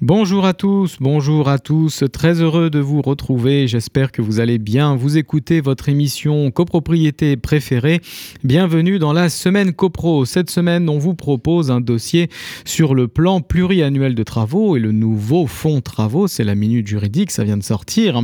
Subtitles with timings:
[0.00, 4.58] Bonjour à tous, bonjour à tous, très heureux de vous retrouver, j'espère que vous allez
[4.58, 8.00] bien, vous écoutez votre émission copropriété préférée.
[8.44, 10.24] Bienvenue dans la semaine copro.
[10.24, 12.30] Cette semaine, on vous propose un dossier
[12.64, 17.32] sur le plan pluriannuel de travaux et le nouveau fonds travaux, c'est la minute juridique,
[17.32, 18.22] ça vient de sortir.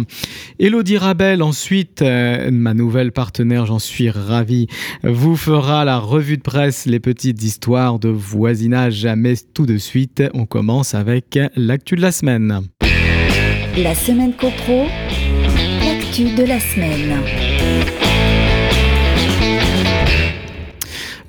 [0.60, 4.68] Elodie Rabel, ensuite, euh, ma nouvelle partenaire, j'en suis ravi,
[5.02, 10.22] vous fera la revue de presse, les petites histoires de voisinage, mais tout de suite,
[10.34, 12.60] on commence avec l'actu de la semaine.
[13.78, 14.86] La semaine copro,
[15.84, 18.03] l'actu de la semaine.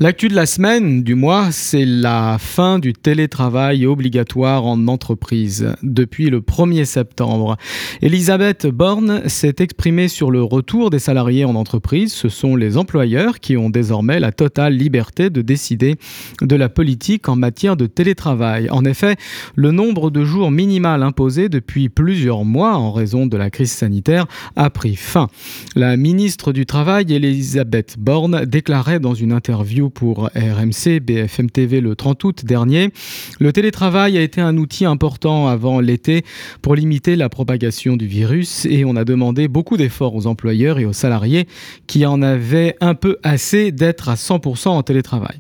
[0.02, 6.30] L'actu de la semaine, du mois, c'est la fin du télétravail obligatoire en entreprise depuis
[6.30, 7.56] le 1er septembre.
[8.02, 12.12] Elisabeth Borne s'est exprimée sur le retour des salariés en entreprise.
[12.12, 15.96] Ce sont les employeurs qui ont désormais la totale liberté de décider
[16.42, 18.70] de la politique en matière de télétravail.
[18.72, 19.16] En effet,
[19.56, 24.26] le nombre de jours minimal imposé depuis plusieurs mois en raison de la crise sanitaire
[24.58, 25.30] a pris fin.
[25.74, 31.96] La ministre du Travail, Elisabeth Borne, déclarait dans une interview pour RMC, BFM TV le
[31.96, 32.92] 30 août dernier.
[33.40, 36.24] Le télétravail a été un outil important avant l'été
[36.62, 40.86] pour limiter la propagation du virus et on a demandé beaucoup d'efforts aux employeurs et
[40.86, 41.48] aux salariés
[41.88, 45.40] qui en avaient un peu assez d'être à 100% en télétravail.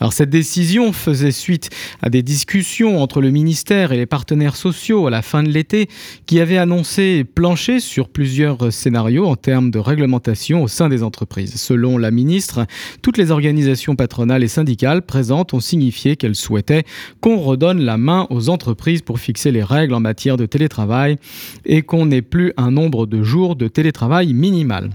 [0.00, 1.70] Alors cette décision faisait suite
[2.00, 5.88] à des discussions entre le ministère et les partenaires sociaux à la fin de l'été
[6.26, 11.54] qui avaient annoncé plancher sur plusieurs scénarios en termes de réglementation au sein des entreprises.
[11.54, 12.66] Selon la ministre,
[13.02, 16.84] toutes les organisations patronales et syndicales présentes ont signifié qu'elles souhaitaient
[17.20, 21.16] qu'on redonne la main aux entreprises pour fixer les règles en matière de télétravail
[21.64, 24.90] et qu'on n'ait plus un nombre de jours de télétravail minimal.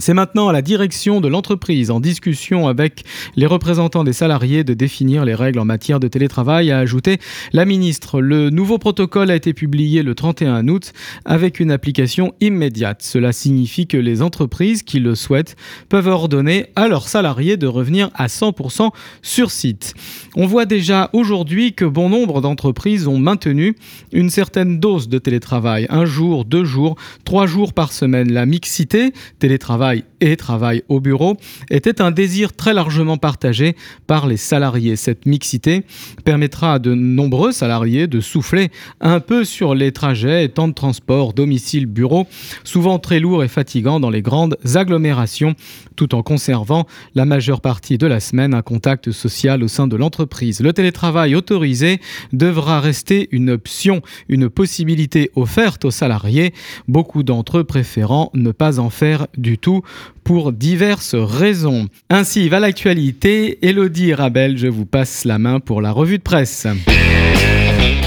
[0.00, 3.02] C'est maintenant à la direction de l'entreprise, en discussion avec
[3.34, 7.18] les représentants des salariés, de définir les règles en matière de télétravail, a ajouté
[7.52, 8.20] la ministre.
[8.20, 10.92] Le nouveau protocole a été publié le 31 août
[11.24, 13.02] avec une application immédiate.
[13.02, 15.56] Cela signifie que les entreprises qui le souhaitent
[15.88, 18.90] peuvent ordonner à leurs salariés de revenir à 100%
[19.22, 19.94] sur site.
[20.36, 23.74] On voit déjà aujourd'hui que bon nombre d'entreprises ont maintenu
[24.12, 28.32] une certaine dose de télétravail, un jour, deux jours, trois jours par semaine.
[28.32, 29.87] La mixité, télétravail,
[30.20, 31.36] et travail au bureau
[31.70, 33.76] était un désir très largement partagé
[34.06, 34.96] par les salariés.
[34.96, 35.84] Cette mixité
[36.24, 40.74] permettra à de nombreux salariés de souffler un peu sur les trajets et temps de
[40.74, 42.26] transport domicile-bureau,
[42.64, 45.54] souvent très lourds et fatigants dans les grandes agglomérations,
[45.96, 49.96] tout en conservant la majeure partie de la semaine un contact social au sein de
[49.96, 50.60] l'entreprise.
[50.60, 52.00] Le télétravail autorisé
[52.32, 56.54] devra rester une option, une possibilité offerte aux salariés,
[56.86, 59.77] beaucoup d'entre eux préférant ne pas en faire du tout
[60.24, 61.86] pour diverses raisons.
[62.10, 63.58] Ainsi va l'actualité.
[63.66, 66.66] Elodie Rabel, je vous passe la main pour la revue de presse.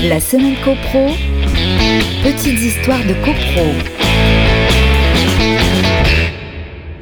[0.04, 1.10] La semaine CoPro,
[2.24, 3.68] petites histoires de CoPro.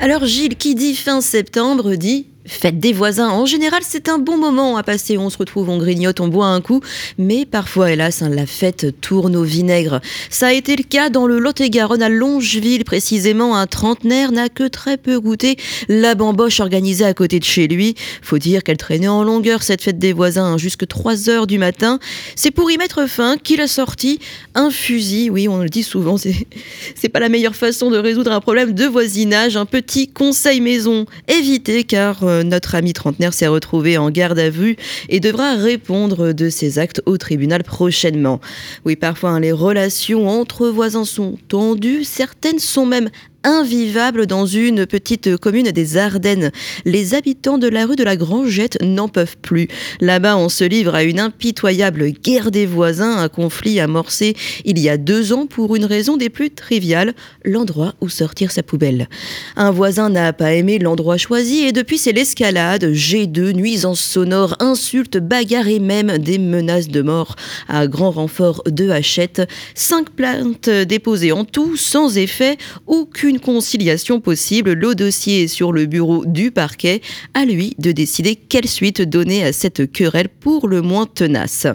[0.01, 4.35] Alors Gilles, qui dit fin septembre, dit Fête des voisins, en général, c'est un bon
[4.35, 5.19] moment à passer.
[5.19, 6.81] On se retrouve, on grignote, on boit un coup.
[7.19, 10.01] Mais parfois, hélas, hein, la fête tourne au vinaigre.
[10.31, 13.55] Ça a été le cas dans le Lot-et-Garonne à Longeville, précisément.
[13.55, 15.57] Un trentenaire n'a que très peu goûté
[15.89, 17.93] la bamboche organisée à côté de chez lui.
[18.23, 21.59] Faut dire qu'elle traînait en longueur, cette fête des voisins, hein, jusque 3 heures du
[21.59, 21.99] matin.
[22.35, 24.19] C'est pour y mettre fin qu'il a sorti
[24.55, 25.29] un fusil.
[25.29, 28.85] Oui, on le dit souvent, c'est pas la meilleure façon de résoudre un problème de
[28.85, 29.55] voisinage.
[29.55, 31.05] Un petit conseil maison.
[31.27, 32.23] Évitez, car.
[32.23, 34.75] Euh, notre ami trentenaire s'est retrouvé en garde à vue
[35.09, 38.39] et devra répondre de ses actes au tribunal prochainement.
[38.85, 43.09] Oui, parfois hein, les relations entre voisins sont tendues, certaines sont même
[43.43, 46.51] invivable dans une petite commune des Ardennes.
[46.85, 49.67] Les habitants de la rue de la Grangette n'en peuvent plus.
[50.01, 54.89] Là-bas, on se livre à une impitoyable guerre des voisins, un conflit amorcé il y
[54.89, 57.13] a deux ans pour une raison des plus triviales,
[57.43, 59.07] l'endroit où sortir sa poubelle.
[59.55, 65.17] Un voisin n'a pas aimé l'endroit choisi et depuis c'est l'escalade, G2, nuisances sonores, insultes,
[65.17, 67.35] bagarres et même des menaces de mort
[67.67, 69.41] à grand renfort de hachette.
[69.75, 72.57] Cinq plaintes déposées en tout, sans effet,
[72.87, 74.73] aucune conciliation possible.
[74.73, 77.01] Le dossier est sur le bureau du parquet.
[77.33, 81.67] À lui de décider quelle suite donner à cette querelle pour le moins tenace.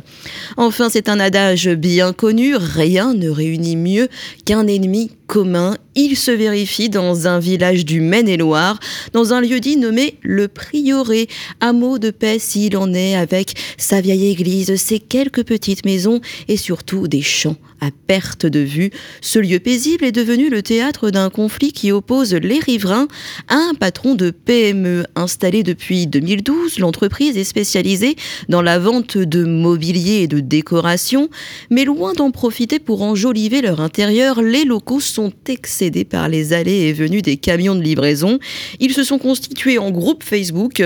[0.57, 2.57] Enfin, c'est un adage bien connu.
[2.57, 4.09] Rien ne réunit mieux
[4.45, 8.81] qu'un ennemi commun Il se vérifie dans un village du Maine-et-Loire,
[9.13, 11.29] dans un lieu dit nommé le Prieuré,
[11.61, 16.57] hameau de paix s'il en est, avec sa vieille église, ses quelques petites maisons et
[16.57, 18.91] surtout des champs à perte de vue.
[19.21, 23.09] Ce lieu paisible est devenu le théâtre d'un conflit qui oppose les riverains
[23.49, 26.79] à un patron de PME installé depuis 2012.
[26.79, 28.17] L'entreprise est spécialisée
[28.49, 31.29] dans la vente de mobilier et de décoration,
[31.71, 35.31] mais loin d'en profiter pour enjoliver leur intérieur, les locaux sont
[35.85, 38.39] excédés par les allées et venues des camions de livraison.
[38.81, 40.83] Ils se sont constitués en groupe Facebook.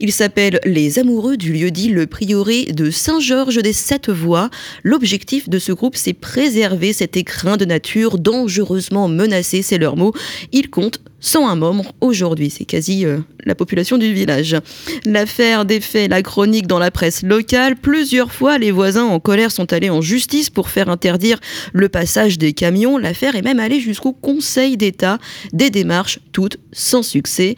[0.00, 4.50] Ils s'appellent les amoureux du lieu-dit Le Prieuré de Saint-Georges des Sept Voies.
[4.82, 10.12] L'objectif de ce groupe, c'est préserver cet écrin de nature dangereusement menacé, c'est leur mot.
[10.52, 14.56] Ils comptent 101 membres aujourd'hui, c'est quasi euh, la population du village.
[15.04, 17.76] L'affaire défait la chronique dans la presse locale.
[17.76, 21.38] Plusieurs fois, les voisins en colère sont allés en justice pour faire interdire
[21.72, 22.98] le passage des camions.
[22.98, 25.18] L'affaire est même allée jusqu'au Conseil d'État.
[25.52, 27.54] Des démarches, toutes sans succès.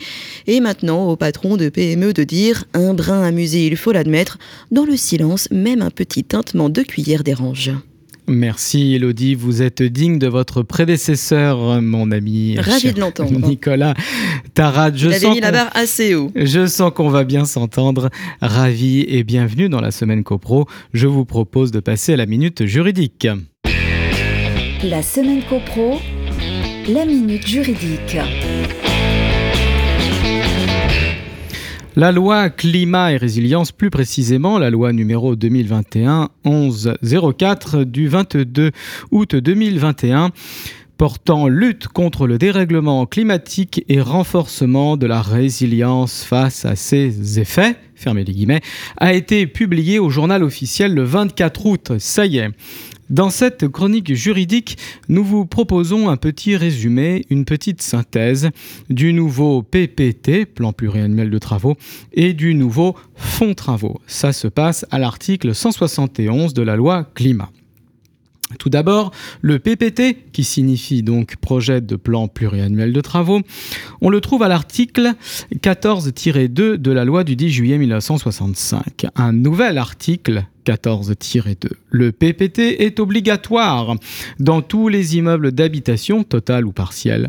[0.47, 4.39] Et maintenant, au patron de PME de dire un brin amusé, il faut l'admettre.
[4.71, 7.73] Dans le silence, même un petit tintement de cuillère dérange.
[8.27, 12.57] Merci Elodie, vous êtes digne de votre prédécesseur, mon ami.
[12.59, 13.39] Ravi de l'entendre.
[13.47, 13.95] Nicolas
[14.55, 14.97] Tarad.
[14.97, 16.31] Je sens mis la barre assez haut.
[16.35, 18.09] Je sens qu'on va bien s'entendre.
[18.41, 20.67] Ravi et bienvenue dans la semaine CoPro.
[20.95, 23.29] Je vous propose de passer à la minute juridique.
[24.83, 26.01] La semaine CoPro,
[26.89, 28.17] la minute juridique.
[31.97, 38.73] La loi climat et résilience, plus précisément la loi numéro 2021-1104 du 22
[39.13, 40.33] août 2021
[40.97, 47.77] portant lutte contre le dérèglement climatique et renforcement de la résilience face à ses effets,
[48.99, 51.93] a été publiée au journal officiel le 24 août.
[51.99, 52.51] Ça y est.
[53.11, 58.49] Dans cette chronique juridique, nous vous proposons un petit résumé, une petite synthèse
[58.89, 61.77] du nouveau PPT, plan pluriannuel de travaux,
[62.15, 64.01] et du nouveau fonds travaux.
[64.07, 67.51] Ça se passe à l'article 171 de la loi climat.
[68.59, 73.41] Tout d'abord, le PPT, qui signifie donc projet de plan pluriannuel de travaux,
[74.01, 75.13] on le trouve à l'article
[75.55, 79.07] 14-2 de la loi du 10 juillet 1965.
[79.17, 81.69] Un nouvel article 14-2.
[81.91, 83.97] Le PPT est obligatoire
[84.39, 87.29] dans tous les immeubles d'habitation, total ou partiel.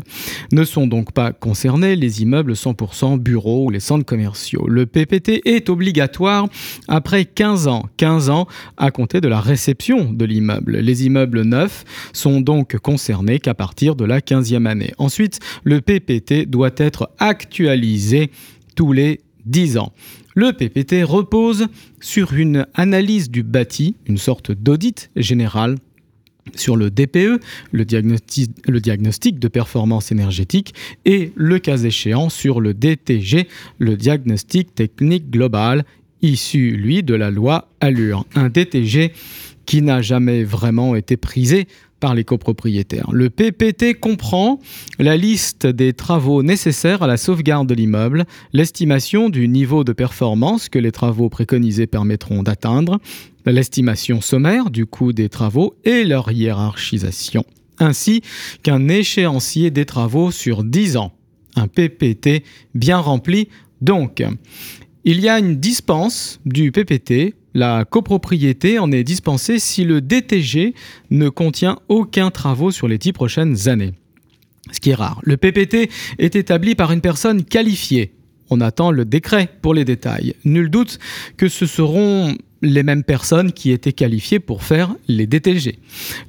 [0.52, 4.66] Ne sont donc pas concernés les immeubles 100% bureaux ou les centres commerciaux.
[4.68, 6.48] Le PPT est obligatoire
[6.88, 8.46] après 15 ans, 15 ans
[8.76, 10.78] à compter de la réception de l'immeuble.
[10.78, 14.92] Les immeubles neufs sont donc concernés qu'à partir de la 15e année.
[14.98, 18.30] Ensuite, le PPT doit être actualisé
[18.74, 19.92] tous les 10 ans.
[20.38, 21.66] Le PPT repose
[21.98, 25.76] sur une analyse du bâti, une sorte d'audit général
[26.54, 27.40] sur le DPE,
[27.72, 30.74] le diagnostic, de performance énergétique,
[31.06, 33.48] et le cas échéant sur le DTG,
[33.78, 35.86] le diagnostic technique global,
[36.20, 38.26] issu, lui, de la loi Allure.
[38.34, 39.12] Un DTG
[39.64, 41.66] qui n'a jamais vraiment été prisé
[42.00, 43.10] par les copropriétaires.
[43.12, 44.60] Le PPT comprend
[44.98, 50.68] la liste des travaux nécessaires à la sauvegarde de l'immeuble, l'estimation du niveau de performance
[50.68, 53.00] que les travaux préconisés permettront d'atteindre,
[53.46, 57.44] l'estimation sommaire du coût des travaux et leur hiérarchisation,
[57.78, 58.22] ainsi
[58.62, 61.12] qu'un échéancier des travaux sur 10 ans.
[61.54, 62.44] Un PPT
[62.74, 63.48] bien rempli
[63.80, 64.22] donc.
[65.04, 70.74] Il y a une dispense du PPT la copropriété en est dispensée si le DTG
[71.10, 73.94] ne contient aucun travaux sur les dix prochaines années.
[74.72, 75.20] Ce qui est rare.
[75.22, 78.12] Le PPT est établi par une personne qualifiée.
[78.50, 80.34] On attend le décret pour les détails.
[80.44, 80.98] Nul doute
[81.38, 85.78] que ce seront les mêmes personnes qui étaient qualifiées pour faire les DTG.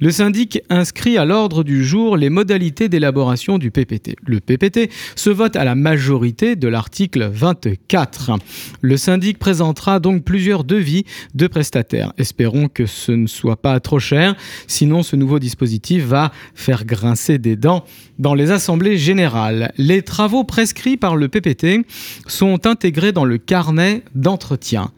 [0.00, 4.16] Le syndic inscrit à l'ordre du jour les modalités d'élaboration du PPT.
[4.26, 8.32] Le PPT se vote à la majorité de l'article 24.
[8.80, 11.04] Le syndic présentera donc plusieurs devis
[11.34, 12.12] de prestataires.
[12.18, 14.34] Espérons que ce ne soit pas trop cher,
[14.66, 17.84] sinon ce nouveau dispositif va faire grincer des dents
[18.18, 19.72] dans les assemblées générales.
[19.78, 21.86] Les travaux prescrits par le PPT
[22.26, 24.90] sont intégrés dans le carnet d'entretien.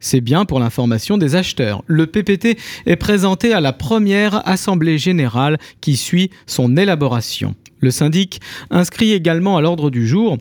[0.00, 1.82] C'est bien pour l'information des acheteurs.
[1.86, 7.54] Le PPT est présenté à la première Assemblée générale qui suit son élaboration.
[7.80, 8.40] Le syndic
[8.70, 10.38] inscrit également à l'ordre du jour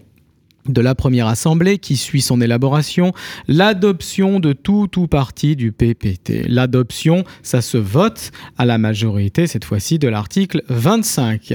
[0.67, 3.13] de la première assemblée qui suit son élaboration,
[3.47, 6.45] l'adoption de tout ou partie du PPT.
[6.47, 11.53] L'adoption, ça se vote à la majorité, cette fois-ci, de l'article 25.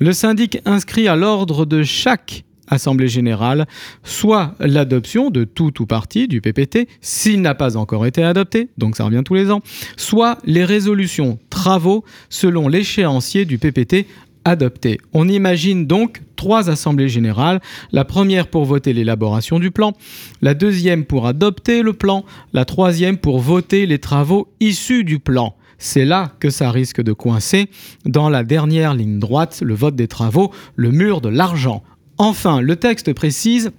[0.00, 3.66] Le syndic inscrit à l'ordre de chaque Assemblée générale,
[4.02, 8.96] soit l'adoption de tout ou partie du PPT s'il n'a pas encore été adopté, donc
[8.96, 9.60] ça revient tous les ans,
[9.96, 14.06] soit les résolutions travaux selon l'échéancier du PPT
[14.44, 14.98] adopté.
[15.12, 17.60] On imagine donc trois assemblées générales,
[17.92, 19.92] la première pour voter l'élaboration du plan,
[20.40, 25.54] la deuxième pour adopter le plan, la troisième pour voter les travaux issus du plan.
[25.78, 27.70] C'est là que ça risque de coincer,
[28.04, 31.84] dans la dernière ligne droite, le vote des travaux, le mur de l'argent.
[32.18, 33.70] Enfin, le texte précise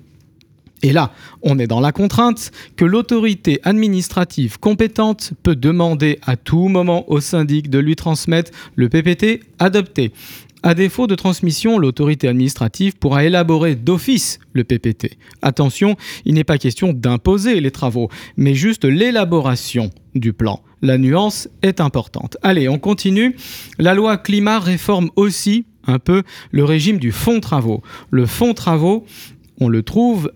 [0.81, 6.69] et là, on est dans la contrainte que l'autorité administrative compétente peut demander à tout
[6.69, 10.13] moment au syndic de lui transmettre le PPT adopté.
[10.61, 15.17] À défaut de transmission, l'autorité administrative pourra élaborer d'office le PPT.
[15.41, 20.61] Attention, il n'est pas question d'imposer les travaux, mais juste l'élaboration du plan.
[20.81, 22.37] La nuance est importante.
[22.41, 23.37] Allez, on continue.
[23.77, 27.81] La loi climat réforme aussi un peu le régime du fonds travaux.
[28.09, 29.05] Le fonds travaux,
[29.59, 30.31] on le trouve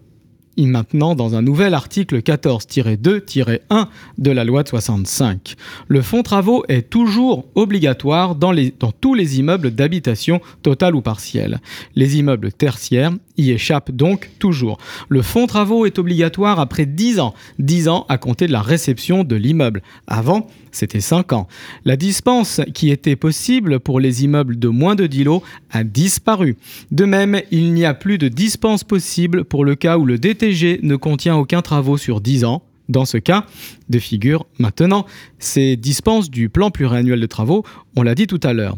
[0.57, 5.55] maintenant dans un nouvel article 14-2-1 de la loi de 65.
[5.87, 11.59] Le fonds travaux est toujours obligatoire dans, dans tous les immeubles d'habitation totale ou partielle.
[11.95, 14.77] Les immeubles tertiaires y échappent donc toujours.
[15.09, 19.23] Le fonds travaux est obligatoire après 10 ans, 10 ans à compter de la réception
[19.23, 19.81] de l'immeuble.
[20.07, 21.47] Avant, c'était 5 ans.
[21.85, 26.57] La dispense qui était possible pour les immeubles de moins de 10 lots a disparu.
[26.91, 30.79] De même, il n'y a plus de dispense possible pour le cas où le DTG
[30.83, 32.63] ne contient aucun travaux sur 10 ans.
[32.89, 33.45] Dans ce cas
[33.89, 35.05] de figure maintenant
[35.39, 37.63] ces dispenses du plan pluriannuel de travaux,
[37.95, 38.75] on l'a dit tout à l'heure.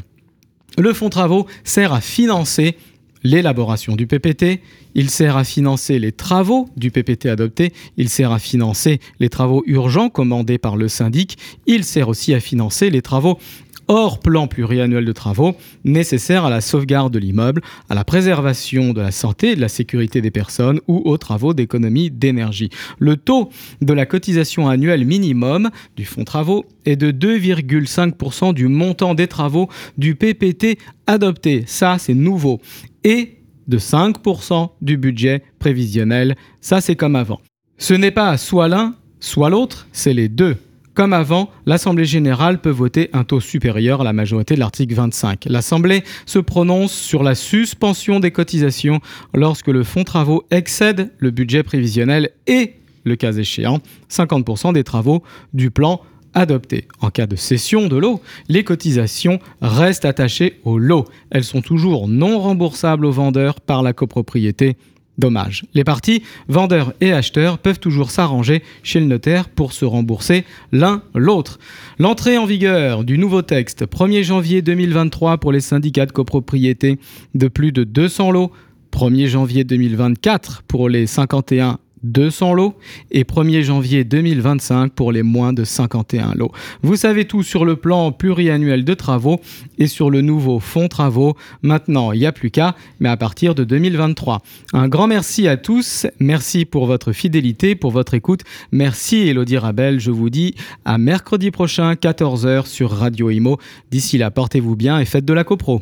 [0.77, 2.77] Le fonds travaux sert à financer
[3.25, 4.61] l'élaboration du PPT,
[4.93, 9.63] il sert à financer les travaux du PPT adopté, il sert à financer les travaux
[9.65, 13.39] urgents commandés par le syndic, il sert aussi à financer les travaux
[13.87, 19.01] hors plan pluriannuel de travaux nécessaires à la sauvegarde de l'immeuble, à la préservation de
[19.01, 22.69] la santé et de la sécurité des personnes ou aux travaux d'économie d'énergie.
[22.99, 23.49] Le taux
[23.81, 29.69] de la cotisation annuelle minimum du fonds travaux est de 2,5% du montant des travaux
[29.97, 30.77] du PPT
[31.07, 31.63] adopté.
[31.67, 32.61] Ça, c'est nouveau.
[33.03, 33.37] Et
[33.67, 36.35] de 5% du budget prévisionnel.
[36.61, 37.41] Ça, c'est comme avant.
[37.77, 40.55] Ce n'est pas soit l'un, soit l'autre, c'est les deux.
[40.95, 45.43] Comme avant, l'Assemblée générale peut voter un taux supérieur à la majorité de l'article 25.
[45.47, 49.01] L'Assemblée se prononce sur la suspension des cotisations
[49.33, 55.21] lorsque le fonds travaux excède le budget prévisionnel et, le cas échéant, 50% des travaux
[55.53, 55.99] du plan
[56.33, 56.87] adopté.
[57.01, 61.03] En cas de cession de l'eau, les cotisations restent attachées au lot.
[61.29, 64.77] Elles sont toujours non remboursables aux vendeurs par la copropriété
[65.17, 65.63] Dommage.
[65.73, 70.43] Les parties, vendeurs et acheteurs, peuvent toujours s'arranger chez le notaire pour se rembourser
[70.73, 71.57] l'un l'autre.
[71.99, 76.99] L'entrée en vigueur du nouveau texte 1er janvier 2023 pour les syndicats de copropriété
[77.33, 78.51] de plus de 200 lots,
[78.91, 82.75] 1er janvier 2024 pour les 51 200 lots
[83.11, 86.51] et 1er janvier 2025 pour les moins de 51 lots.
[86.81, 89.39] Vous savez tout sur le plan pluriannuel de travaux
[89.77, 91.35] et sur le nouveau fonds travaux.
[91.61, 94.41] Maintenant, il n'y a plus qu'à, mais à partir de 2023.
[94.73, 96.07] Un grand merci à tous.
[96.19, 98.41] Merci pour votre fidélité, pour votre écoute.
[98.71, 99.99] Merci Elodie Rabel.
[99.99, 103.57] Je vous dis à mercredi prochain, 14h sur Radio Imo.
[103.91, 105.81] D'ici là, portez-vous bien et faites de la copro.